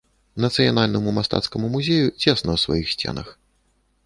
Нацыянальнаму 0.45 1.13
мастацкаму 1.19 1.69
музею 1.75 2.09
цесна 2.23 2.49
ў 2.55 2.57
сваіх 2.65 2.87
сценах. 2.97 3.27